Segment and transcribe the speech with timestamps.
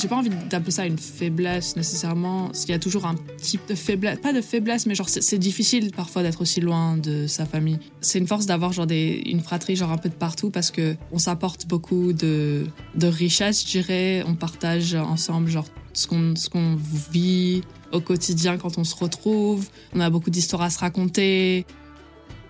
[0.00, 2.50] J'ai pas envie d'appeler ça une faiblesse nécessairement.
[2.64, 5.90] Il y a toujours un type de faiblesse, pas de faiblesse, mais genre c'est difficile
[5.94, 7.78] parfois d'être aussi loin de sa famille.
[8.00, 11.18] C'est une force d'avoir genre une fratrie genre un peu de partout parce que on
[11.18, 14.24] s'apporte beaucoup de, de richesse, je dirais.
[14.26, 16.78] On partage ensemble genre ce qu'on ce qu'on
[17.12, 19.68] vit au quotidien quand on se retrouve.
[19.94, 21.66] On a beaucoup d'histoires à se raconter.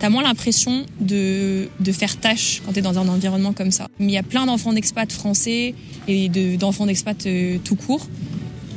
[0.01, 3.89] T'as moins l'impression de, de faire tâche quand t'es dans un environnement comme ça.
[3.99, 5.75] Mais il y a plein d'enfants d'expat français
[6.09, 8.07] et de- d'enfants d'expat euh, tout court.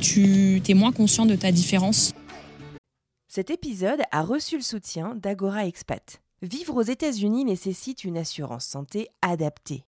[0.02, 2.12] Tu es moins conscient de ta différence.
[3.26, 6.20] Cet épisode a reçu le soutien d'Agora Expat.
[6.42, 9.84] Vivre aux États-Unis nécessite une assurance santé adaptée.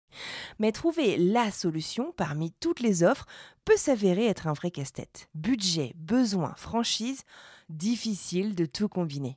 [0.58, 3.27] Mais trouver la solution parmi toutes les offres
[3.66, 5.28] peut s'avérer être un vrai casse-tête.
[5.34, 7.20] Budget, besoins, franchise,
[7.69, 9.36] difficile de tout combiner.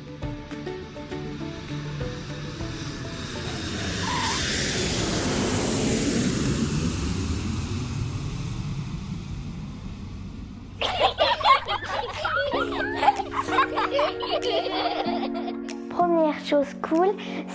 [16.45, 17.09] Chose cool,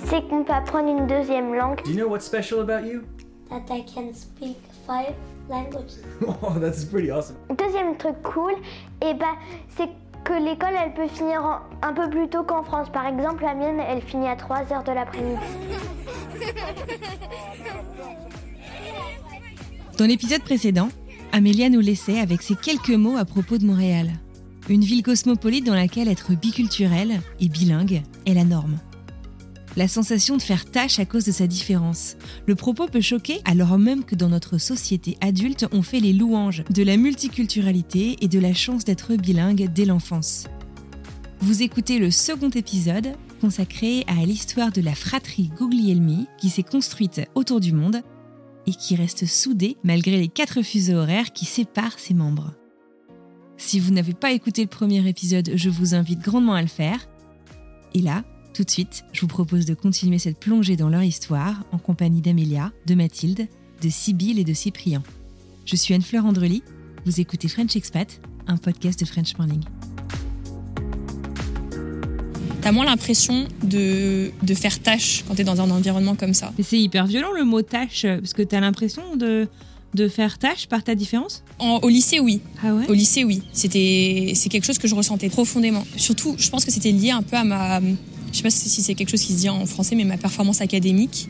[0.07, 1.83] c'est qu'on peut apprendre une deuxième langue.
[1.85, 3.03] Do you know what's special about you?
[3.51, 4.57] That I can speak
[4.87, 5.15] five
[5.49, 5.99] languages.
[6.43, 7.37] Oh, that's pretty awesome.
[7.57, 8.53] Deuxième truc cool,
[9.03, 9.35] et ben,
[9.77, 9.89] c'est
[10.25, 12.89] que l'école elle peut finir en- un peu plus tôt qu'en France.
[12.93, 15.39] Par exemple, la mienne elle finit à 3 heures de l'après-midi.
[19.99, 20.89] Dans l'épisode précédent,
[21.33, 24.11] Amélia nous laissait avec ces quelques mots à propos de Montréal.
[24.69, 28.79] Une ville cosmopolite dans laquelle être biculturel et bilingue est la norme.
[29.77, 32.17] La sensation de faire tâche à cause de sa différence.
[32.47, 36.65] Le propos peut choquer alors même que dans notre société adulte, on fait les louanges
[36.71, 40.45] de la multiculturalité et de la chance d'être bilingue dès l'enfance.
[41.41, 47.21] Vous écoutez le second épisode consacré à l'histoire de la fratrie Guglielmi qui s'est construite
[47.35, 48.01] autour du monde
[48.67, 52.55] et qui reste soudée malgré les quatre fuseaux horaires qui séparent ses membres.
[53.59, 57.09] Si vous n'avez pas écouté le premier épisode, je vous invite grandement à le faire.
[57.95, 58.23] Et là,
[58.53, 62.21] tout de suite, je vous propose de continuer cette plongée dans leur histoire en compagnie
[62.21, 63.49] d'Amélia, de Mathilde,
[63.83, 65.03] de Sibylle et de Cyprien.
[65.65, 66.63] Je suis Anne-Fleur Andrely,
[67.07, 69.63] vous écoutez French Expat, un podcast de French Morning.
[72.61, 76.53] T'as moins l'impression de, de faire tâche quand t'es dans un environnement comme ça.
[76.59, 79.49] Mais c'est hyper violent le mot tâche, parce que t'as l'impression de,
[79.97, 82.41] de faire tâche par ta différence En- au lycée, oui.
[82.63, 83.43] Ah ouais Au lycée, oui.
[83.53, 85.85] C'était, c'est quelque chose que je ressentais profondément.
[85.97, 88.95] Surtout, je pense que c'était lié un peu à ma, je sais pas si c'est
[88.95, 91.29] quelque chose qui se dit en français, mais ma performance académique.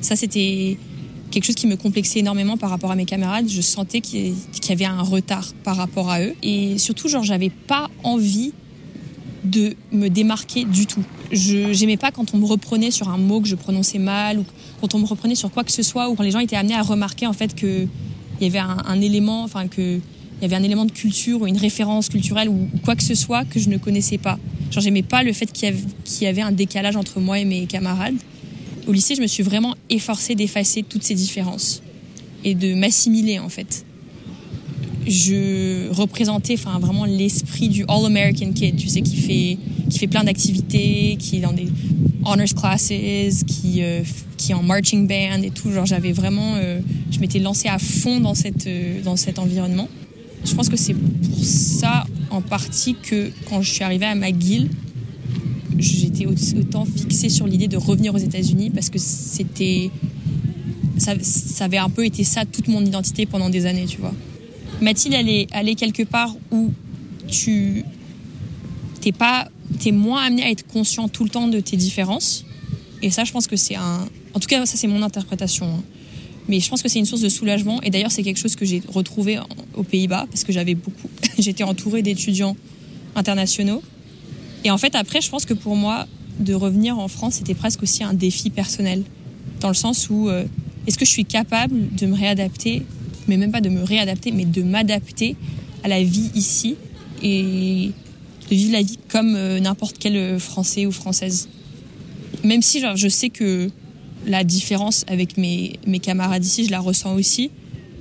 [0.00, 0.78] Ça, c'était
[1.30, 3.48] quelque chose qui me complexait énormément par rapport à mes camarades.
[3.50, 6.34] Je sentais qu'il y qu'il y avait un retard par rapport à eux.
[6.42, 8.52] Et surtout, genre, j'avais pas envie
[9.46, 11.02] de me démarquer du tout.
[11.32, 14.44] Je j'aimais pas quand on me reprenait sur un mot que je prononçais mal ou
[14.80, 16.74] quand on me reprenait sur quoi que ce soit ou quand les gens étaient amenés
[16.74, 17.86] à remarquer en fait que
[18.38, 21.46] il y avait un, élément, enfin que il y avait un élément de culture ou
[21.46, 24.38] une référence culturelle ou, quoi que ce soit que je ne connaissais pas.
[24.70, 27.66] Genre j'aimais pas le fait qu'il y, y avait un décalage entre moi et mes
[27.66, 28.16] camarades.
[28.86, 31.82] Au lycée, je me suis vraiment efforcée d'effacer toutes ces différences
[32.44, 33.86] et de m'assimiler en fait.
[35.06, 39.58] Je représentais enfin vraiment l'esprit du all American kid, tu sais qui fait
[39.88, 41.68] qui fait plein d'activités, qui est dans des
[42.24, 42.88] honors classes,
[43.46, 44.02] qui euh,
[44.36, 45.70] qui est en marching band et tout.
[45.70, 49.88] Genre j'avais vraiment euh, je m'étais lancée à fond dans cette euh, dans cet environnement.
[50.44, 54.70] Je pense que c'est pour ça en partie que quand je suis arrivée à McGill,
[55.78, 59.90] j'étais autant fixée sur l'idée de revenir aux États-Unis parce que c'était
[60.98, 64.14] ça, ça avait un peu été ça toute mon identité pendant des années, tu vois.
[64.80, 66.72] Mathilde, elle est, quelque part où
[67.28, 67.84] tu
[69.00, 69.48] t'es pas
[69.80, 72.44] t'es moins amené à être conscient tout le temps de tes différences.
[73.02, 74.08] Et ça, je pense que c'est un.
[74.34, 75.66] En tout cas, ça, c'est mon interprétation.
[75.66, 75.82] hein.
[76.48, 77.82] Mais je pense que c'est une source de soulagement.
[77.82, 79.38] Et d'ailleurs, c'est quelque chose que j'ai retrouvé
[79.74, 81.08] aux Pays-Bas parce que j'avais beaucoup.
[81.38, 82.56] J'étais entourée d'étudiants
[83.16, 83.82] internationaux.
[84.64, 86.06] Et en fait, après, je pense que pour moi,
[86.38, 89.02] de revenir en France, c'était presque aussi un défi personnel.
[89.60, 90.44] Dans le sens où euh,
[90.86, 92.82] est-ce que je suis capable de me réadapter,
[93.28, 95.36] mais même pas de me réadapter, mais de m'adapter
[95.82, 96.76] à la vie ici
[97.22, 97.90] et
[98.50, 101.48] de vivre la vie comme euh, n'importe quel euh, Français ou Française.
[102.44, 103.70] Même si genre, je sais que
[104.26, 107.50] la différence avec mes, mes camarades ici, je la ressens aussi,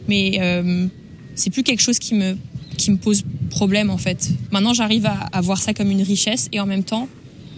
[0.07, 0.87] mais euh,
[1.35, 2.37] c'est plus quelque chose qui me,
[2.77, 4.29] qui me pose problème en fait.
[4.51, 7.07] Maintenant, j'arrive à, à voir ça comme une richesse et en même temps,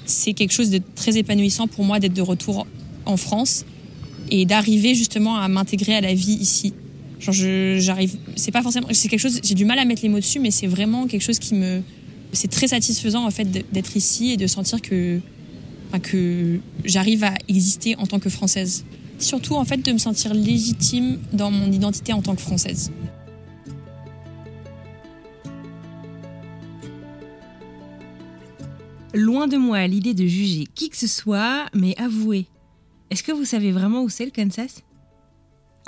[0.06, 2.66] c'est quelque chose de très épanouissant pour moi d'être de retour
[3.06, 3.66] en France
[4.30, 6.74] et d'arriver justement à m'intégrer à la vie ici.
[7.19, 7.34] Genre,
[7.80, 10.40] j'arrive, c'est pas forcément, c'est quelque chose, j'ai du mal à mettre les mots dessus,
[10.40, 11.81] mais c'est vraiment quelque chose qui me,
[12.31, 15.19] c'est très satisfaisant en fait d'être ici et de sentir que,
[16.04, 18.86] que j'arrive à exister en tant que française.
[19.19, 22.92] Surtout en fait de me sentir légitime dans mon identité en tant que française.
[29.13, 32.46] Loin de moi l'idée de juger qui que ce soit, mais avouez,
[33.10, 34.84] est-ce que vous savez vraiment où c'est le Kansas?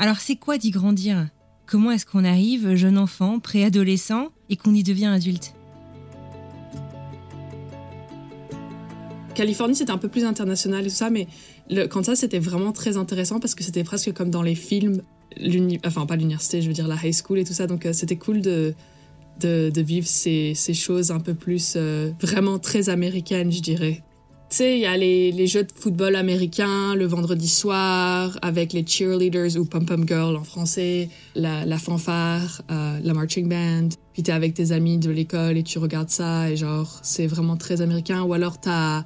[0.02, 1.28] Alors c'est quoi d'y grandir?
[1.66, 5.54] Comment est-ce qu'on arrive, jeune enfant, préadolescent, et qu'on y devient adulte?
[9.36, 11.28] Californie, c'était un peu plus international et tout ça, mais
[11.70, 15.02] le Kansas, c'était vraiment très intéressant parce que c'était presque comme dans les films,
[15.86, 17.68] enfin pas l'université, je veux dire la high school et tout ça.
[17.68, 18.74] Donc euh, c'était cool de,
[19.42, 24.02] de, de vivre ces, ces choses un peu plus euh, vraiment très américaines, je dirais.
[24.50, 28.74] Tu sais, il y a les, les jeux de football américains le vendredi soir avec
[28.74, 33.90] les cheerleaders ou pom-pom girl en français, la, la fanfare, euh, la marching band.
[34.12, 37.58] Puis t'es avec tes amis de l'école et tu regardes ça et genre, c'est vraiment
[37.58, 38.24] très américain.
[38.24, 39.04] Ou alors t'as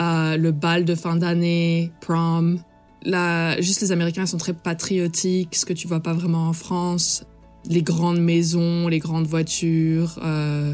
[0.00, 2.58] euh, le bal de fin d'année, prom.
[3.04, 7.24] Là, juste les Américains sont très patriotiques, ce que tu vois pas vraiment en France.
[7.68, 10.72] Les grandes maisons, les grandes voitures, euh,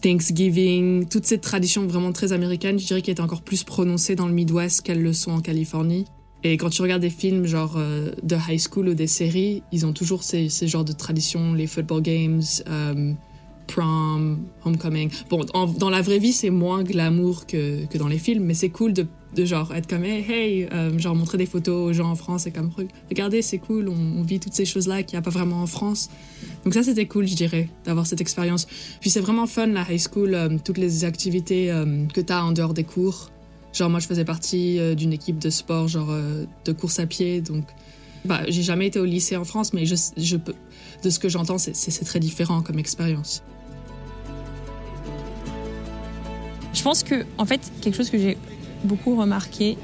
[0.00, 4.26] Thanksgiving, toutes ces traditions vraiment très américaines, je dirais qu'elles étaient encore plus prononcées dans
[4.26, 6.06] le Midwest qu'elles le sont en Californie.
[6.44, 9.86] Et quand tu regardes des films genre euh, de high school ou des séries, ils
[9.86, 13.12] ont toujours ces, genres de traditions, les football games, euh,
[13.68, 15.10] prom, homecoming.
[15.30, 15.44] Bon,
[15.78, 18.92] dans la vraie vie, c'est moins glamour que, que dans les films, mais c'est cool
[18.92, 19.06] de,
[19.44, 22.50] genre être comme hey, hey euh, genre montrer des photos aux gens en France et
[22.50, 25.30] comme Re- regardez, c'est cool, on, on vit toutes ces choses-là qu'il n'y a pas
[25.30, 26.10] vraiment en France.
[26.64, 28.66] Donc ça, c'était cool, je dirais, d'avoir cette expérience.
[29.00, 32.44] Puis c'est vraiment fun, la high school, euh, toutes les activités euh, que tu as
[32.44, 33.30] en dehors des cours.
[33.72, 36.10] Genre, moi, je faisais partie euh, d'une équipe de sport, genre
[36.64, 37.64] de course à pied, donc
[38.24, 40.54] bah, j'ai jamais été au lycée en France, mais je, je peux,
[41.02, 43.42] de ce que j'entends, c'est- très différent comme expérience.
[46.74, 48.36] Je pense que, en fait, quelque chose que j'ai
[48.84, 49.76] beaucoup remarqué,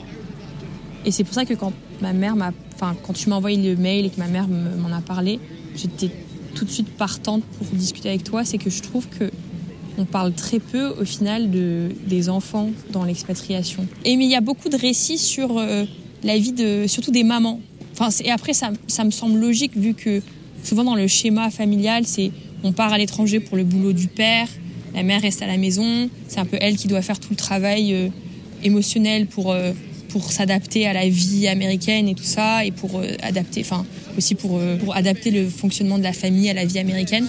[1.04, 3.80] et c'est pour ça que quand ma mère m'a, enfin, quand tu m'as envoyé le
[3.80, 5.40] mail et que ma mère me- m'en a parlé,
[5.74, 6.10] j'étais
[6.58, 9.30] tout de suite partante pour discuter avec toi, c'est que je trouve que
[9.96, 13.86] on parle très peu au final de, des enfants dans l'expatriation.
[14.04, 15.84] Et mais il y a beaucoup de récits sur euh,
[16.22, 17.60] la vie de, surtout des mamans.
[17.92, 20.20] Enfin, et après ça, ça me semble logique vu que
[20.62, 22.30] souvent dans le schéma familial, c'est
[22.62, 24.48] on part à l'étranger pour le boulot du père,
[24.94, 27.36] la mère reste à la maison, c'est un peu elle qui doit faire tout le
[27.36, 28.08] travail euh,
[28.62, 29.72] émotionnel pour euh,
[30.08, 33.84] pour s'adapter à la vie américaine et tout ça et pour adapter enfin
[34.16, 37.26] aussi pour euh, pour adapter le fonctionnement de la famille à la vie américaine.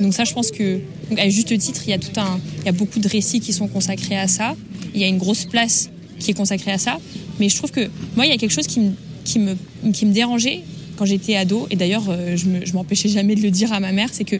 [0.00, 0.80] Donc ça je pense que
[1.18, 3.52] à juste titre, il y a tout un il y a beaucoup de récits qui
[3.52, 4.54] sont consacrés à ça.
[4.94, 6.98] Il y a une grosse place qui est consacrée à ça,
[7.38, 8.92] mais je trouve que moi il y a quelque chose qui me
[9.24, 9.56] qui me
[9.92, 10.60] qui me dérangeait
[10.96, 13.92] quand j'étais ado et d'ailleurs euh, je je m'empêchais jamais de le dire à ma
[13.92, 14.36] mère, c'est que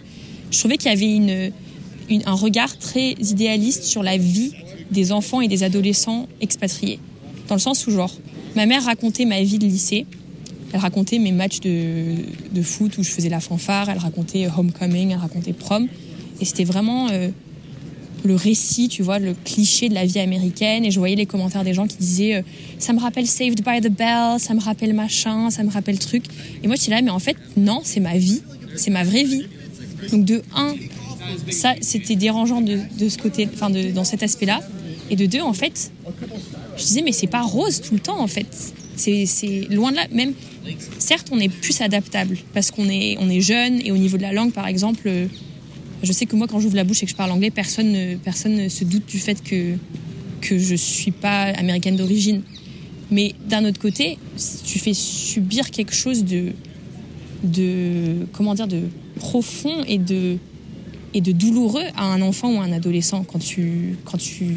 [0.50, 1.52] je trouvais qu'il y avait une-
[2.26, 4.50] un regard très idéaliste sur la vie
[4.90, 6.98] des enfants et des adolescents expatriés.
[7.46, 8.12] Dans le sens où, genre,
[8.56, 10.06] ma mère racontait ma vie de lycée,
[10.72, 12.14] elle racontait mes matchs de,
[12.52, 15.88] de foot où je faisais la fanfare, elle racontait Homecoming, elle racontait prom.
[16.40, 17.28] Et c'était vraiment euh,
[18.24, 20.84] le récit, tu vois, le cliché de la vie américaine.
[20.84, 22.42] Et je voyais les commentaires des gens qui disaient euh,
[22.78, 26.24] Ça me rappelle Saved by the Bell, ça me rappelle machin, ça me rappelle truc.
[26.62, 28.42] Et moi, j'étais là, mais en fait, non, c'est ma vie,
[28.76, 29.44] c'est ma vraie vie.
[30.12, 30.74] Donc, de un,
[31.50, 34.60] ça, c'était dérangeant de, de ce côté, enfin, dans cet aspect-là.
[35.10, 35.90] Et de deux, en fait,
[36.76, 38.46] je disais, mais c'est pas rose tout le temps, en fait.
[38.96, 40.06] C'est loin de là.
[40.12, 40.34] Même,
[40.98, 44.22] certes, on est plus adaptable parce qu'on est, on est jeune et au niveau de
[44.22, 45.26] la langue, par exemple, euh,
[46.02, 48.16] je sais que moi, quand j'ouvre la bouche et que je parle anglais, personne ne,
[48.16, 49.76] personne ne se doute du fait que,
[50.40, 52.42] que je suis pas américaine d'origine.
[53.10, 54.18] Mais d'un autre côté,
[54.64, 56.52] tu fais subir quelque chose de,
[57.42, 58.82] de comment dire, de
[59.16, 60.38] profond et de,
[61.12, 64.54] et de douloureux à un enfant ou à un adolescent quand tu, quand tu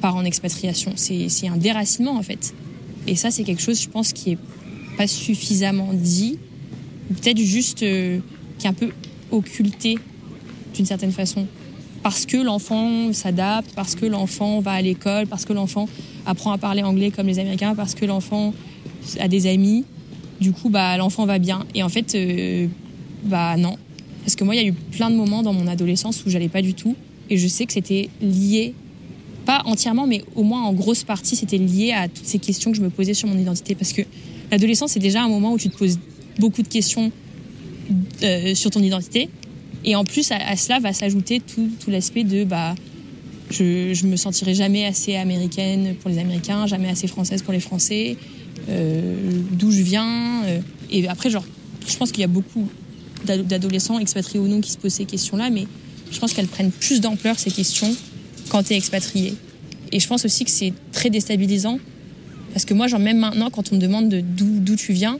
[0.00, 0.92] pars en expatriation.
[0.96, 2.54] C'est un déracinement en fait.
[3.06, 4.38] Et ça, c'est quelque chose, je pense, qui est
[5.06, 6.38] suffisamment dit,
[7.08, 8.20] peut-être juste euh,
[8.58, 8.90] qui est un peu
[9.30, 9.98] occulté
[10.74, 11.46] d'une certaine façon.
[12.02, 15.86] Parce que l'enfant s'adapte, parce que l'enfant va à l'école, parce que l'enfant
[16.24, 18.54] apprend à parler anglais comme les Américains, parce que l'enfant
[19.18, 19.84] a des amis.
[20.40, 21.66] Du coup, bah, l'enfant va bien.
[21.74, 22.66] Et en fait, euh,
[23.24, 23.76] bah non.
[24.22, 26.48] Parce que moi, il y a eu plein de moments dans mon adolescence où j'allais
[26.48, 26.96] pas du tout.
[27.28, 28.74] Et je sais que c'était lié,
[29.44, 32.76] pas entièrement, mais au moins en grosse partie, c'était lié à toutes ces questions que
[32.78, 33.74] je me posais sur mon identité.
[33.74, 34.02] Parce que
[34.50, 35.98] l'adolescence, c'est déjà un moment où tu te poses
[36.38, 37.10] beaucoup de questions
[38.22, 39.28] euh, sur ton identité.
[39.84, 42.74] Et en plus, à, cela va s'ajouter tout, l'aspect de bah,
[43.50, 47.60] je, je me sentirai jamais assez américaine pour les Américains, jamais assez française pour les
[47.60, 48.16] Français,
[48.68, 49.16] euh,
[49.52, 50.44] d'où je viens.
[50.44, 50.60] euh.
[50.90, 51.44] et après, genre,
[51.88, 52.68] je pense qu'il y a beaucoup
[53.24, 55.66] d'ado- d'adolescents, expatriés ou non, qui se posent ces questions-là, mais
[56.12, 57.94] je pense qu'elles prennent plus d'ampleur, ces questions,
[58.50, 59.34] quand tu es expatrié.
[59.92, 61.78] Et je pense aussi que c'est très déstabilisant,
[62.52, 65.18] parce que moi, genre, même maintenant, quand on me demande de d'où tu viens,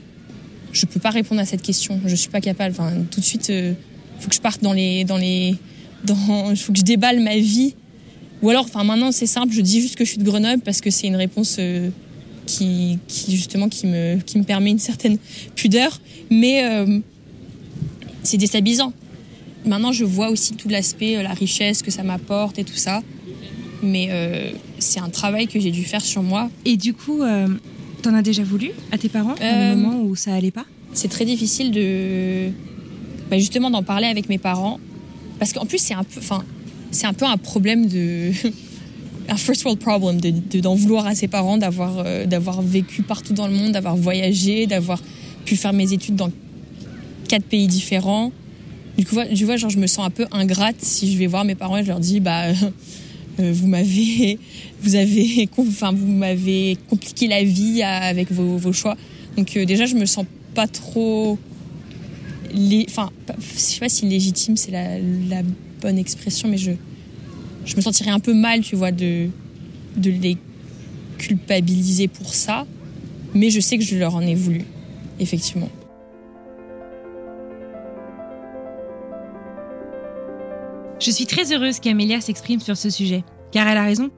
[0.71, 1.99] je peux pas répondre à cette question.
[2.05, 2.75] Je suis pas capable.
[2.77, 3.75] Enfin, tout de suite, il
[4.19, 5.55] faut que je parte dans les, dans les,
[6.03, 6.15] dans,
[6.55, 7.75] faut que je déballe ma vie.
[8.41, 9.53] Ou alors, enfin, maintenant, c'est simple.
[9.53, 11.89] Je dis juste que je suis de Grenoble parce que c'est une réponse euh,
[12.45, 15.17] qui, qui justement, qui me, qui me permet une certaine
[15.55, 15.99] pudeur.
[16.29, 16.99] Mais euh,
[18.23, 18.93] c'est déstabilisant.
[19.65, 23.03] Maintenant, je vois aussi tout l'aspect, euh, la richesse que ça m'apporte et tout ça.
[23.83, 26.49] Mais euh, c'est un travail que j'ai dû faire sur moi.
[26.65, 27.47] Et du coup, euh,
[28.01, 30.65] t'en as déjà voulu à tes parents à Euh, moment où ça allait pas?
[30.93, 32.49] c'est très difficile de
[33.29, 34.79] bah, justement d'en parler avec mes parents.
[35.39, 36.43] Parce qu'en plus c'est un peu enfin
[36.91, 38.31] c'est un peu un problème de
[39.29, 43.01] un first world problem de de- d'en vouloir à ses parents d'avoir euh, d'avoir vécu
[43.03, 45.01] partout dans le monde d'avoir voyagé d'avoir
[45.45, 46.29] pu faire mes études dans
[47.29, 48.31] quatre pays différents.
[48.97, 51.45] Du coup tu vois genre je me sens un peu ingrate si je vais voir
[51.45, 52.47] mes parents et je leur dis bah
[53.37, 54.39] vous m'avez
[54.81, 58.97] vous avez enfin vous m'avez compliqué la vie avec vos, choix.
[59.37, 61.37] Donc euh, déjà je me sens pas trop
[62.87, 63.09] enfin
[63.53, 65.41] je sais pas si légitime c'est la,
[65.81, 66.71] bonne expression mais je
[67.65, 69.29] je me sentirais un peu mal tu vois de
[69.97, 70.37] les
[71.17, 72.65] culpabiliser pour ça.
[73.33, 74.65] Mais je sais que je leur en ai voulu
[75.19, 75.69] effectivement
[81.01, 84.11] Je suis très heureuse qu'Amélia s'exprime sur ce sujet, car elle a raison.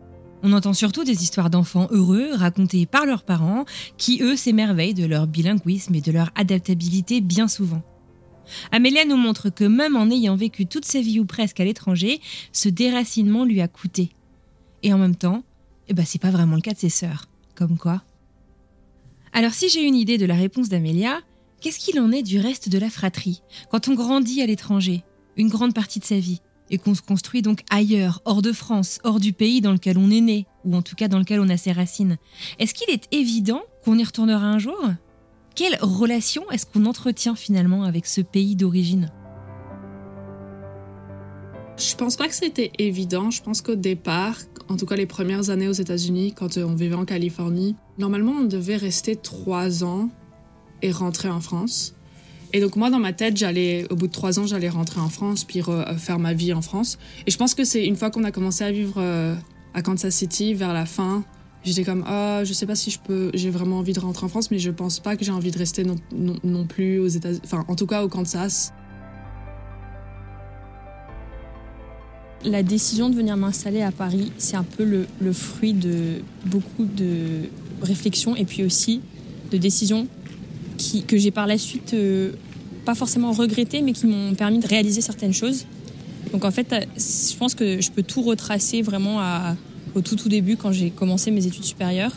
[0.43, 3.63] On entend surtout des histoires d'enfants heureux racontées par leurs parents,
[3.97, 7.81] qui eux s'émerveillent de leur bilinguisme et de leur adaptabilité bien souvent.
[8.73, 12.19] Amélia nous montre que même en ayant vécu toute sa vie ou presque à l'étranger,
[12.51, 14.09] ce déracinement lui a coûté.
[14.81, 15.45] Et en même temps,
[15.87, 17.27] eh ben c'est pas vraiment le cas de ses sœurs.
[17.55, 18.03] Comme quoi.
[19.31, 21.21] Alors si j'ai une idée de la réponse d'Amélia,
[21.61, 25.05] qu'est-ce qu'il en est du reste de la fratrie quand on grandit à l'étranger,
[25.37, 26.41] une grande partie de sa vie?
[26.69, 30.09] Et qu'on se construit donc ailleurs, hors de France, hors du pays dans lequel on
[30.09, 32.17] est né, ou en tout cas dans lequel on a ses racines,
[32.59, 34.79] est-ce qu'il est évident qu'on y retournera un jour?
[35.55, 39.11] Quelle relation est-ce qu'on entretient finalement avec ce pays d'origine?
[41.77, 43.31] Je pense pas que c'était évident.
[43.31, 44.37] Je pense qu'au départ,
[44.69, 48.45] en tout cas les premières années aux États-Unis, quand on vivait en Californie, normalement on
[48.45, 50.09] devait rester trois ans
[50.81, 51.92] et rentrer en France.
[52.53, 55.09] Et donc moi dans ma tête, j'allais au bout de trois ans, j'allais rentrer en
[55.09, 56.99] France puis re- faire ma vie en France.
[57.25, 59.35] Et je pense que c'est une fois qu'on a commencé à vivre euh,
[59.73, 61.23] à Kansas City vers la fin,
[61.63, 64.29] j'étais comme ah je sais pas si je peux, j'ai vraiment envie de rentrer en
[64.29, 67.65] France, mais je pense pas que j'ai envie de rester non, plus aux États, enfin
[67.67, 68.71] en tout cas au Kansas.
[72.45, 77.47] la décision de venir m'installer à Paris, c'est un peu le fruit de beaucoup de
[77.81, 78.99] réflexions et puis aussi
[79.49, 80.09] de décisions
[81.07, 82.31] que j'ai par la suite euh,
[82.85, 85.65] pas forcément regrettées, mais qui m'ont permis de réaliser certaines choses.
[86.31, 89.19] Donc en fait, euh, je pense que je peux tout retracer vraiment
[89.95, 92.15] au tout tout début quand j'ai commencé mes études supérieures,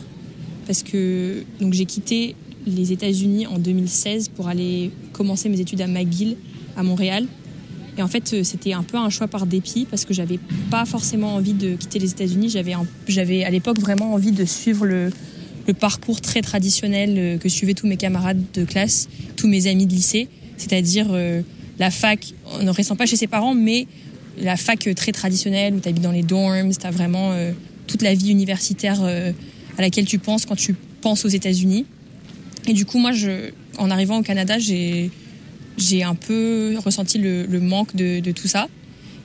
[0.65, 5.87] parce que donc j'ai quitté les États-Unis en 2016 pour aller commencer mes études à
[5.87, 6.35] McGill
[6.75, 7.25] à Montréal.
[7.97, 10.85] Et en fait, euh, c'était un peu un choix par dépit parce que j'avais pas
[10.85, 12.49] forcément envie de quitter les États-Unis.
[12.49, 12.73] J'avais,
[13.07, 15.09] j'avais à l'époque vraiment envie de suivre le,
[15.67, 19.85] le parcours très traditionnel euh, que suivaient tous mes camarades de classe, tous mes amis
[19.85, 21.41] de lycée, c'est-à-dire euh,
[21.77, 23.85] la fac, en ne restant pas chez ses parents, mais
[24.39, 27.33] la fac euh, très traditionnelle où tu habites dans les dorms, tu as vraiment
[27.85, 31.85] toute la vie universitaire à laquelle tu penses quand tu penses aux États-Unis.
[32.67, 35.11] Et du coup, moi, je, en arrivant au Canada, j'ai
[35.77, 38.67] j'ai un peu ressenti le, manque de, tout ça.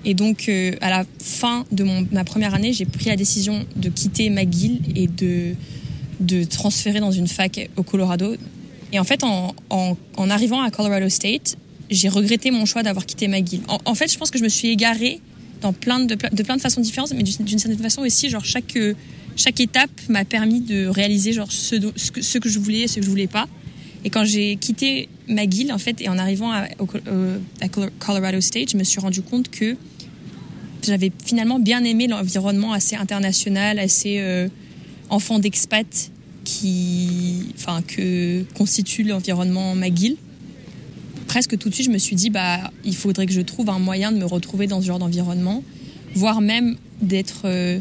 [0.05, 3.89] Et donc, à la fin de mon, ma première année, j'ai pris la décision de
[3.89, 5.55] quitter McGill et de,
[6.23, 8.37] de transférer dans une fac au Colorado.
[8.93, 9.55] Et en fait, en,
[10.31, 11.57] arrivant à Colorado State,
[11.91, 13.61] j'ai regretté mon choix d'avoir quitté McGill.
[13.69, 15.21] En, en fait, je pense que je me suis égarée
[15.61, 18.95] dans plein de, plein de façons différentes, mais d'une certaine façon aussi, genre chaque, euh,
[19.37, 21.77] chaque étape m'a permis de réaliser genre ce,
[22.39, 23.47] que, je voulais et ce que je voulais pas.
[24.05, 26.67] Et quand j'ai quitté McGill, en fait, et en arrivant à,
[27.69, 29.77] Col- Colorado State, je me suis rendu compte que
[30.85, 34.49] j'avais finalement bien aimé l'environnement assez international, assez euh,
[35.09, 36.11] enfant d'expat
[36.53, 40.17] qui, enfin, que constitue l'environnement McGill,
[41.27, 43.79] presque tout de suite, je me suis dit, bah, il faudrait que je trouve un
[43.79, 45.63] moyen de me retrouver dans ce genre d'environnement,
[46.15, 47.79] voire même d'être euh,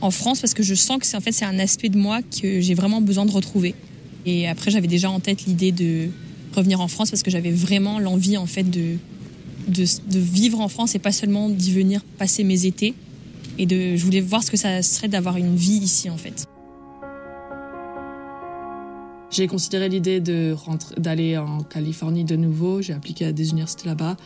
[0.00, 2.20] en France, parce que je sens que c'est en fait c'est un aspect de moi
[2.22, 3.74] que j'ai vraiment besoin de retrouver.
[4.24, 6.08] Et après, j'avais déjà en tête l'idée de
[6.54, 8.96] revenir en France parce que j'avais vraiment l'envie en fait de,
[9.68, 12.94] de, de vivre en France et pas seulement d'y venir passer mes étés.
[13.58, 16.46] Et de, je voulais voir ce que ça serait d'avoir une vie ici en fait.
[19.36, 22.80] J'ai considéré l'idée d'aller en Californie de nouveau.
[22.80, 24.16] J'ai appliqué à des universités là-bas.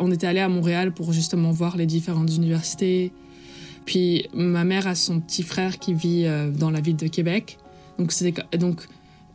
[0.00, 3.10] On était allé à Montréal pour justement voir les différentes universités.
[3.86, 7.56] Puis ma mère a son petit frère qui vit euh, dans la ville de Québec.
[7.96, 8.12] Donc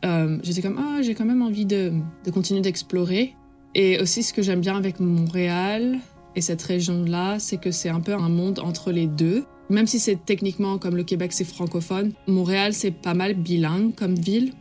[0.05, 1.91] euh, j'étais comme ah j'ai quand même envie de,
[2.23, 3.33] de continuer d'explorer.
[3.73, 5.97] Et aussi ce que j'aime bien avec Montréal
[6.35, 9.43] et cette région-là, c'est que c'est un peu un monde entre les deux.
[9.71, 14.13] Même si c'est techniquement comme le Québec c'est francophone, Montréal c'est pas mal bilingue comme
[14.13, 14.53] ville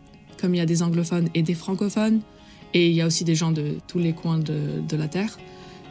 [0.42, 2.20] comme il y a des anglophones et des francophones,
[2.74, 5.38] et il y a aussi des gens de tous les coins de, la Terre.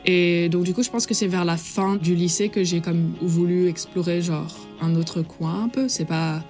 [0.06, 2.82] Et donc du coup, je pense que c'est vers la fin du lycée que j'ai
[2.82, 5.88] comme voulu explorer genre un autre coin un peu.
[5.88, 6.44] C'est pas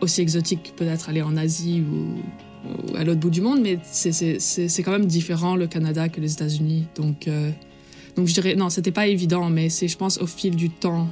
[0.00, 4.82] aussi exotique que peut-être aller en Asie ou, à l'autre bout du monde, mais c'est
[4.82, 6.86] quand même différent le Canada que les États-Unis.
[6.96, 7.50] Donc euh,
[8.16, 11.08] donc je dirais non, c'était pas évident, mais c'est je pense au fil du temps.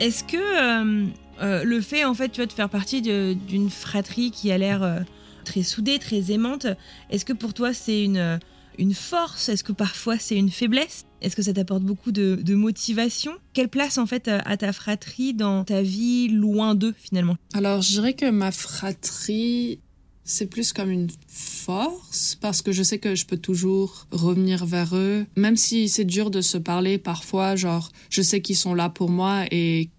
[0.00, 1.06] Est-ce que euh,
[1.40, 4.82] euh, le fait, en fait, tu vois, de faire partie d'une fratrie qui a l'air
[4.82, 5.00] euh,
[5.44, 6.66] très soudée, très aimante,
[7.10, 8.38] est-ce que pour toi c'est une, euh,
[8.78, 9.48] une force?
[9.48, 11.04] Est-ce que parfois c'est une faiblesse?
[11.20, 13.32] Est-ce que ça t'apporte beaucoup de, de motivation?
[13.52, 17.36] Quelle place, en fait, a ta fratrie dans ta vie loin d'eux, finalement?
[17.54, 19.78] Alors, je dirais que ma fratrie,
[20.24, 24.96] c'est plus comme une force parce que je sais que je peux toujours revenir vers
[24.96, 25.26] eux.
[25.36, 29.10] Même si c'est dur de se parler parfois, genre, je sais qu'ils sont là pour
[29.10, 29.90] moi et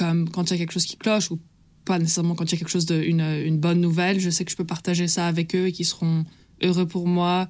[0.00, 1.38] comme quand il y a quelque chose qui cloche ou
[1.84, 4.50] pas nécessairement quand il y a quelque chose de, une, bonne nouvelle, je sais que
[4.50, 6.24] je peux partager ça avec eux et qu'ils seront
[6.62, 7.48] heureux pour moi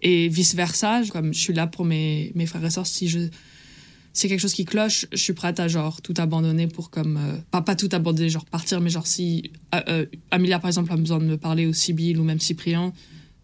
[0.00, 1.02] et vice versa.
[1.10, 4.54] Comme je suis là pour mes, mes frères et sœurs, si je, a quelque chose
[4.54, 7.88] qui cloche, je suis prête à genre tout abandonner pour comme euh, pas pas tout
[7.90, 11.38] abandonner genre partir mais genre si euh, euh, Amelia par exemple a besoin de me
[11.38, 12.92] parler ou Sibyl ou même Cyprien,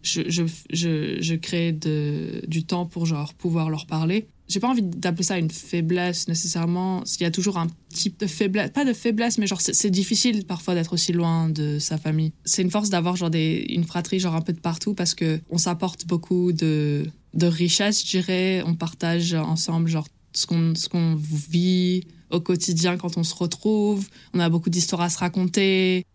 [0.03, 4.29] je je je, je crée de, du temps pour genre pouvoir leur parler.
[4.47, 7.03] J'ai pas envie d'appeler ça une faiblesse nécessairement.
[7.19, 10.45] Il y a toujours un type de faiblesse, pas de faiblesse, mais genre c'est difficile
[10.45, 12.31] parfois d'être aussi loin de sa famille.
[12.45, 15.39] C'est une force d'avoir genre des, une fratrie genre un peu de partout parce que
[15.49, 18.63] on s'apporte beaucoup de de richesse, je dirais.
[18.65, 24.07] On partage ensemble genre ce qu'on ce qu'on vit au quotidien quand on se retrouve.
[24.33, 26.05] On a beaucoup d'histoires à se raconter.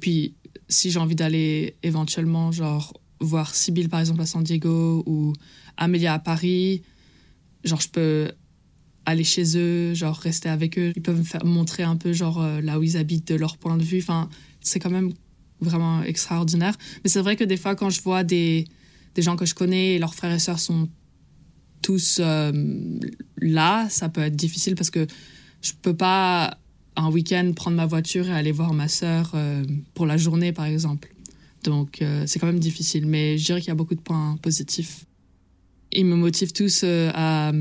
[0.00, 0.34] Puis
[0.68, 5.32] si j'ai envie d'aller éventuellement genre voir Sibyl par exemple à San Diego ou
[5.76, 6.82] Amélia à Paris,
[7.64, 8.32] genre je peux
[9.04, 10.92] aller chez eux, genre rester avec eux.
[10.94, 13.76] Ils peuvent me montrer un peu genre euh, là où ils habitent de leur point
[13.76, 13.98] de vue.
[14.00, 14.28] Enfin,
[14.60, 15.12] c'est quand même
[15.60, 16.76] vraiment extraordinaire.
[17.02, 18.66] Mais c'est vrai que des fois quand je vois des
[19.14, 20.88] des gens que je connais et leurs frères et sœurs sont
[21.82, 22.52] tous euh,
[23.38, 25.06] là, ça peut être difficile parce que
[25.60, 26.56] je peux pas
[26.96, 30.64] un week-end prendre ma voiture et aller voir ma sœur euh, pour la journée par
[30.64, 31.12] exemple.
[31.64, 35.06] Donc c'est quand même difficile, mais je dirais qu'il y a beaucoup de points positifs.
[35.94, 37.52] Ils me motivent tous euh, à,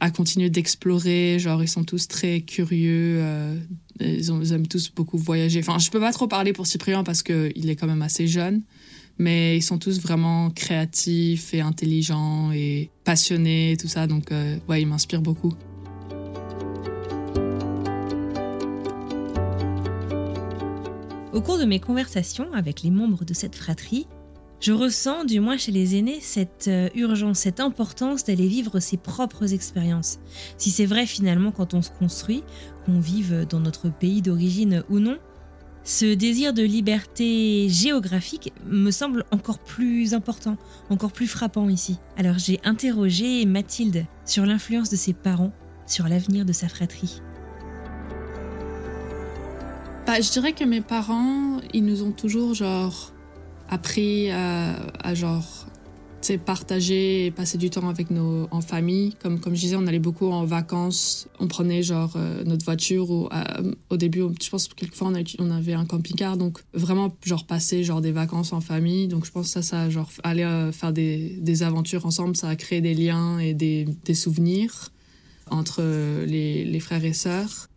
[0.00, 3.58] à continuer d'explorer, genre ils sont tous très curieux, euh,
[4.00, 5.60] ils, aiment tous beaucoup voyager.
[5.60, 8.62] Enfin, je peux pas trop parler pour Cyprien parce qu'il est quand même assez jeune,
[9.18, 14.80] mais ils sont tous vraiment créatifs et intelligents et passionnés tout ça, donc euh, ouais,
[14.80, 15.52] ils m'inspirent beaucoup.
[21.34, 24.06] Au cours de mes conversations avec les membres de cette fratrie,
[24.62, 28.96] je ressens, du moins chez les aînés, cette euh, urgence, cette importance d'aller vivre ses
[28.96, 30.20] propres expériences.
[30.56, 32.44] Si c'est vrai finalement quand on se construit,
[32.86, 35.18] qu'on vive dans notre pays d'origine ou non,
[35.82, 40.56] ce désir de liberté géographique me semble encore plus important,
[40.90, 41.98] encore plus frappant ici.
[42.16, 45.52] Alors j'ai interrogé Mathilde sur l'influence de ses parents
[45.88, 47.20] sur l'avenir de sa fratrie.
[50.06, 53.11] Bah, je dirais que mes parents, ils nous ont toujours genre
[53.72, 55.66] appris à, à genre
[56.44, 59.14] partager et passer du temps avec nos en famille.
[59.20, 61.26] Comme comme je disais, on allait beaucoup en vacances.
[61.40, 65.44] On prenait genre euh, notre voiture ou euh, au début, je pense que quelquefois on,
[65.44, 69.08] on avait un camping-car, donc vraiment genre passer genre des vacances en famille.
[69.08, 72.48] Donc je pense que ça, ça genre aller euh, faire des, des aventures ensemble, ça
[72.48, 74.90] a créé des liens et des, des souvenirs
[75.50, 77.68] entre euh, les, les frères et sœurs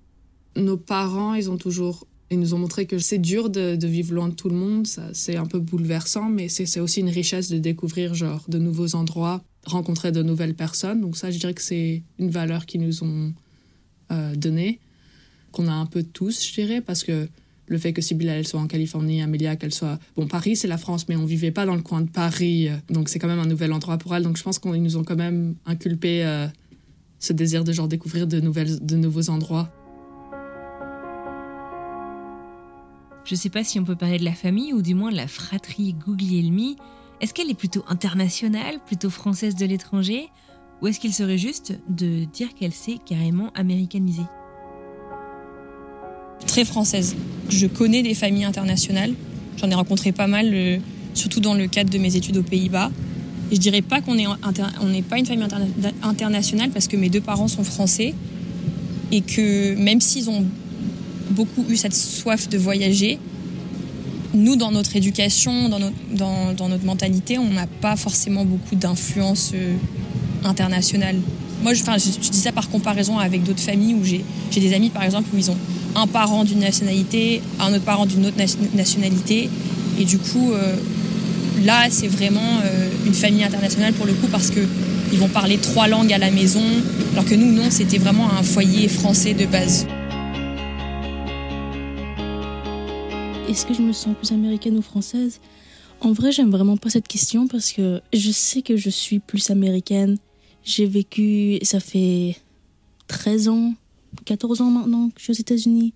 [0.55, 4.29] nos parents, ils ont toujours, ils nous ont montré que c'est dur de, vivre loin
[4.29, 4.88] de tout le monde.
[5.13, 9.43] C'est un peu bouleversant, mais c'est, aussi une richesse de découvrir genre de nouveaux endroits,
[9.65, 11.01] rencontrer de nouvelles personnes.
[11.01, 13.33] Donc ça, je dirais que c'est une valeur qu'ils nous ont
[14.11, 14.79] euh, donnée.
[15.51, 17.27] qu'on a un peu tous, je dirais, parce que
[17.67, 19.99] le fait que Sibylla, elle soit en Californie, Amélia, qu'elle soit...
[20.15, 22.75] Bon, Paris, c'est la France, mais on vivait pas dans le coin de Paris, euh,
[22.89, 24.23] donc c'est quand même un nouvel endroit pour elle.
[24.23, 26.47] Donc je pense qu'ils nous ont quand même inculpé euh,
[27.19, 29.71] ce désir de genre découvrir de, nouvelles, de nouveaux endroits.
[33.25, 35.27] Je sais pas si on peut parler de la famille ou du moins de la
[35.27, 36.75] fratrie Guglielmi.
[37.21, 40.29] Est-ce qu'elle est plutôt internationale, plutôt française de l'étranger?
[40.81, 44.27] Ou est-ce qu'il serait juste de dire qu'elle s'est carrément américanisée?
[46.45, 47.15] Très française.
[47.49, 49.15] Je connais des familles internationales.
[49.57, 50.77] J'en ai rencontré pas mal, euh,
[51.15, 52.91] surtout dans le cadre de mes études aux Pays-Bas.
[53.51, 57.21] Et je dirais pas qu'on n'est pas une famille interna- internationale parce que mes deux
[57.21, 58.13] parents sont français
[59.11, 60.45] et que même s'ils ont
[61.31, 63.19] beaucoup eu cette soif de voyager,
[64.35, 65.95] nous, dans notre éducation, dans notre,
[66.57, 69.75] dans, notre mentalité, on n'a pas forcément beaucoup d'influence euh,
[70.43, 71.15] internationale.
[71.63, 74.23] Moi, je, enfin, je, dis ça par comparaison avec d'autres familles où j'ai
[74.59, 75.57] des amis, par exemple, où ils ont
[75.95, 79.49] un parent d'une nationalité, un autre parent d'une autre nation- nationalité.
[79.99, 80.75] Et du coup, euh,
[81.63, 84.59] là, c'est vraiment euh, une famille internationale pour le coup parce que
[85.13, 86.63] ils vont parler trois langues à la maison,
[87.13, 89.88] alors que nous, non, c'était vraiment un foyer français de base.
[93.47, 95.39] Est-ce que je me sens plus américaine ou française?
[96.01, 99.51] En vrai, j'aime vraiment pas cette question parce que je sais que je suis plus
[99.51, 100.17] américaine.
[100.63, 102.38] J'ai vécu, ça fait
[103.08, 103.73] 13 ans,
[104.25, 105.93] 14 ans maintenant que je suis aux États-Unis.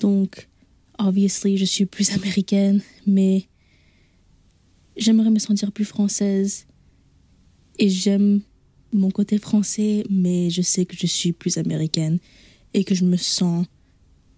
[0.00, 0.48] Donc,
[0.98, 3.46] obviously, je suis plus américaine, mais
[4.96, 6.66] j'aimerais me sentir plus française.
[7.78, 8.40] Et j'aime
[8.94, 12.18] mon côté français, mais je sais que je suis plus américaine
[12.72, 13.66] et que je me sens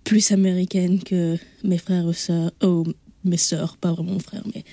[0.04, 2.84] plus américaine que mes frères ou sœurs, oh,
[3.24, 4.64] mes sœurs, pas vraiment mon frère, mais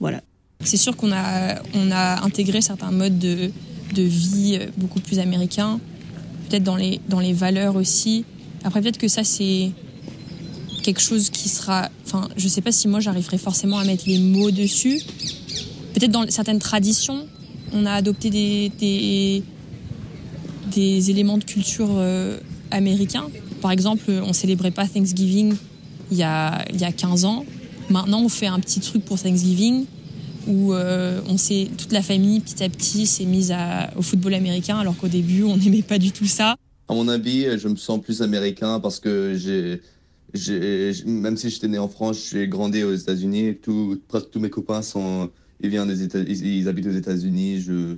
[0.00, 0.22] voilà.
[0.64, 3.50] C'est sûr qu'on a, intégré certains modes de,
[3.94, 5.80] vie euh, beaucoup plus américains,
[6.48, 8.24] peut-être dans les, valeurs aussi.
[8.64, 9.70] Après, peut-être que ça, c'est
[10.82, 11.90] quelque chose qui sera.
[12.04, 15.00] Enfin, je sais pas si moi j'arriverai forcément à mettre les mots dessus.
[15.94, 17.26] Peut-être dans certaines traditions,
[17.72, 19.42] on a adopté des
[21.10, 22.38] éléments de culture euh,
[22.70, 23.28] américains.
[23.66, 25.56] Par exemple, on célébrait pas Thanksgiving
[26.12, 27.44] il y a, y a 15 ans.
[27.90, 29.86] Maintenant, on fait un petit truc pour Thanksgiving
[30.46, 33.52] où euh, on s'est toute la famille petit à petit s'est mise
[33.96, 36.54] au football américain alors qu'au début on n'aimait pas du tout ça.
[36.86, 39.36] À mon avis, je me sens plus américain parce que
[41.04, 43.56] même si j'étais né en France, j'ai grandi aux États-Unis.
[43.60, 45.28] Tout, presque tous mes copains sont,
[45.60, 47.62] ils viennent des États, ils, habitent aux États-Unis.
[47.62, 47.96] Je,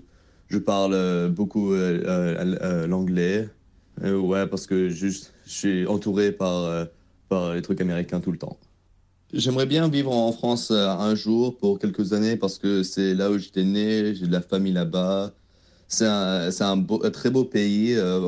[0.49, 3.51] je parle euh, beaucoup euh, l'anglais.
[4.05, 6.85] Euh, ouais, parce que juste, je suis entouré par, euh,
[7.29, 8.57] par les trucs américains tout le temps.
[9.33, 13.31] J'aimerais bien vivre en France euh, un jour pour quelques années parce que c'est là
[13.31, 15.33] où j'étais né, j'ai de la famille là-bas.
[15.91, 17.95] C'est un, c'est un, beau- un très beau pays.
[17.95, 18.21] euh,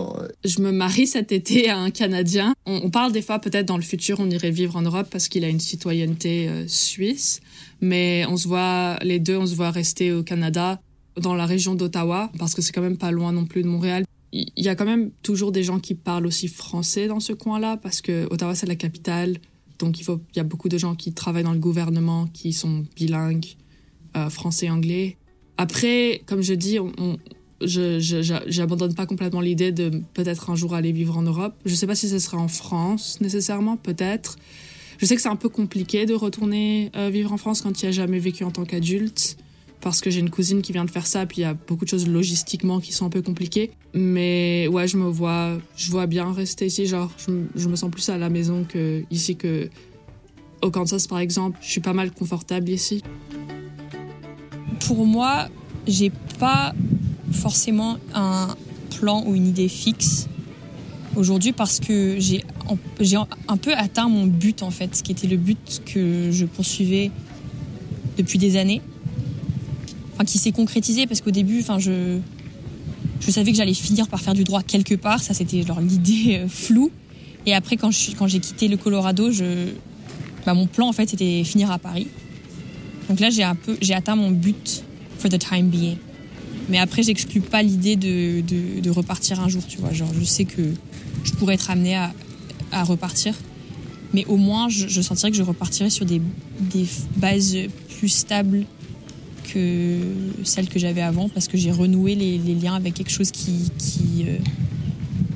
[0.44, 2.54] Je me marie cet été à un Canadien.
[2.66, 5.28] On, on parle des fois peut-être dans le futur on irait vivre en Europe parce
[5.28, 7.40] qu'il a une citoyenneté euh, suisse,
[7.80, 10.80] mais on se voit les deux, on se voit rester au Canada,
[11.20, 14.04] dans la région d'Ottawa parce que c'est quand même pas loin non plus de Montréal.
[14.32, 17.76] Il y a quand même toujours des gens qui parlent aussi français dans ce coin-là
[17.76, 19.38] parce que Ottawa c'est la capitale,
[19.78, 22.84] donc il faut y a beaucoup de gens qui travaillent dans le gouvernement qui sont
[22.94, 23.56] bilingues
[24.16, 25.16] euh, français et anglais.
[25.56, 27.18] Après, comme je dis, on,
[28.96, 31.54] pas complètement l'idée de peut-être un jour aller vivre en Europe.
[31.64, 34.36] Je sais pas si ce sera en France nécessairement, peut-être.
[34.98, 37.86] Je sais que c'est un peu compliqué de retourner euh, vivre en France quand tu
[37.86, 39.36] as jamais vécu en tant qu'adulte,
[39.80, 41.84] parce que j'ai une cousine qui vient de faire ça, puis il y a beaucoup
[41.84, 43.70] de choses logistiquement qui sont un peu compliquées.
[43.94, 46.86] Mais ouais, je me vois, je vois bien rester ici.
[46.86, 47.10] Genre,
[47.56, 49.68] je, me- sens plus à la maison que ici que
[50.62, 51.58] au Kansas par exemple.
[51.62, 53.02] Je suis pas mal confortable ici.
[54.86, 55.48] Pour moi,
[55.86, 56.74] j'ai pas
[57.32, 58.48] forcément un
[58.98, 60.28] plan ou une idée fixe
[61.16, 62.44] aujourd'hui parce que j'ai
[63.48, 67.10] un peu atteint mon but en fait, ce qui était le but que je poursuivais
[68.18, 68.82] depuis des années,
[70.20, 72.18] enfin qui s'est concrétisé parce qu'au début, enfin je
[73.20, 76.40] je savais que j'allais finir par faire du droit quelque part, ça c'était genre l'idée
[76.44, 76.90] euh, floue.
[77.46, 79.68] Et après quand suis- quand j'ai quitté le Colorado, je
[80.44, 82.09] bah, mon plan en fait c'était finir à Paris.
[83.09, 84.83] Donc là j'ai un peu j'ai atteint mon but
[85.18, 85.96] for the time being.
[86.68, 89.92] Mais après, j'exclus pas l'idée de, de, de repartir un jour, tu vois.
[89.92, 90.62] Genre, je sais que
[91.24, 92.12] je pourrais être amenée à,
[92.70, 93.35] à repartir.
[94.14, 96.22] Mais au moins, je, je sentirais que je repartirais sur des,
[96.61, 97.56] des bases
[97.98, 98.66] plus stables
[99.52, 99.98] que
[100.44, 103.70] celles que j'avais avant parce que j'ai renoué les, les liens avec quelque chose qui,
[103.78, 104.36] qui, euh,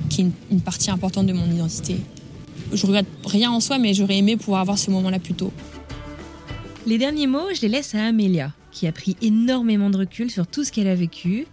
[0.08, 1.96] qui est une, une partie importante de mon identité.
[2.72, 5.52] Je regrette rien en soi, mais j'aurais aimé pouvoir avoir ce moment-là plus tôt.
[6.86, 10.46] Les derniers mots, je les laisse à Amélia, qui a pris énormément de recul sur
[10.46, 11.46] tout ce qu'elle a vécu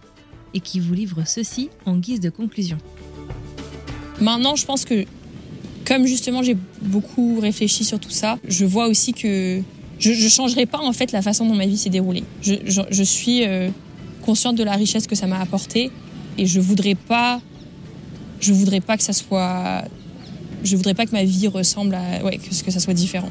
[0.54, 2.78] et qui vous livre ceci en guise de conclusion.
[4.20, 5.04] Maintenant, je pense que
[5.84, 9.62] comme justement j'ai beaucoup réfléchi sur tout ça, je vois aussi que
[10.02, 12.24] je ne changerai pas en fait la façon dont ma vie s'est déroulée.
[12.42, 13.70] Je, suis euh,
[14.22, 15.90] consciente de la richesse que ça m'a apporté
[16.38, 17.40] et je voudrais pas,
[18.40, 19.84] je voudrais pas que ça soit,
[20.64, 23.30] je voudrais pas que ma vie ressemble à, ouais, que, que ça soit différent.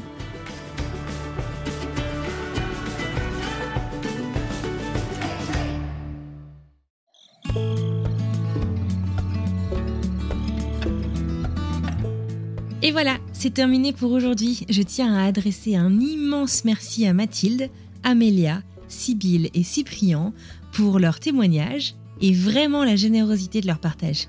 [12.84, 14.64] Et voilà, c'est terminé pour aujourd'hui.
[14.68, 17.70] Je tiens à adresser un immense merci à Mathilde,
[18.04, 20.32] Amélia, Sibylle et Cyprien
[20.70, 24.28] pour leur témoignage et vraiment la générosité de leur partage.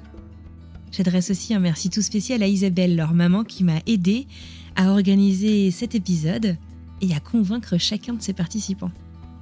[0.91, 4.25] J'adresse aussi un merci tout spécial à Isabelle, leur maman, qui m'a aidé
[4.75, 6.57] à organiser cet épisode
[7.01, 8.91] et à convaincre chacun de ses participants.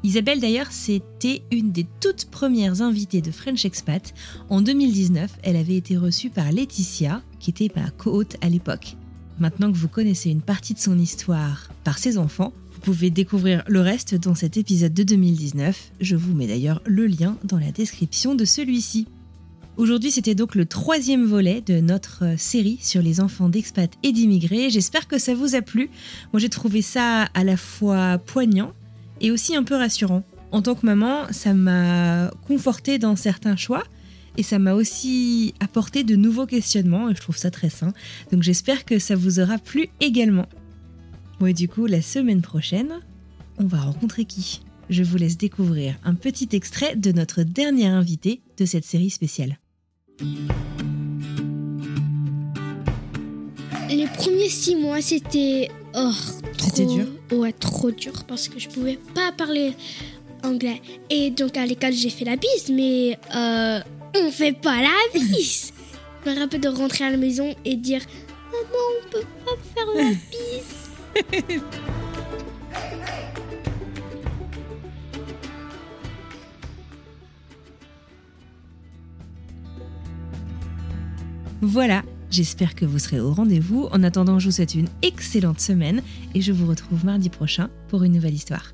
[0.04, 4.14] Isabelle d'ailleurs, c'était une des toutes premières invitées de French Expat.
[4.50, 8.98] En 2019, elle avait été reçue par Laetitia, qui était ma co-hôte à l'époque.
[9.40, 13.64] Maintenant que vous connaissez une partie de son histoire par ses enfants, vous pouvez découvrir
[13.68, 15.92] le reste dans cet épisode de 2019.
[16.00, 19.08] Je vous mets d'ailleurs le lien dans la description de celui-ci.
[19.78, 24.70] Aujourd'hui, c'était donc le troisième volet de notre série sur les enfants d'expats et d'immigrés.
[24.70, 25.90] J'espère que ça vous a plu.
[26.34, 28.74] Moi, j'ai trouvé ça à la fois poignant
[29.22, 30.24] et aussi un peu rassurant.
[30.52, 33.84] En tant que maman, ça m'a conforté dans certains choix
[34.38, 37.94] et ça m'a aussi apporté de nouveaux questionnements et je trouve ça très sain.
[38.32, 40.48] Donc j'espère que ça vous aura plu également.
[41.40, 42.94] Bon et du coup, la semaine prochaine,
[43.58, 44.62] on va rencontrer qui?
[44.90, 49.58] Je vous laisse découvrir un petit extrait de notre dernier invité de cette série spéciale.
[53.90, 56.12] Les premiers six mois, c'était oh,
[56.58, 59.74] C'était trop- dur Ouais, trop dur parce que je pouvais pas parler
[60.44, 60.82] anglais.
[61.10, 63.80] Et donc à l'école, j'ai fait la bise, mais euh,
[64.16, 65.74] on fait pas la bise.
[66.26, 68.02] Je me rappelle de rentrer à la maison et dire
[68.52, 70.82] Maman, on peut pas faire la bise.
[81.64, 83.88] Voilà, j'espère que vous serez au rendez-vous.
[83.92, 86.02] En attendant, je vous souhaite une excellente semaine
[86.34, 88.74] et je vous retrouve mardi prochain pour une nouvelle histoire.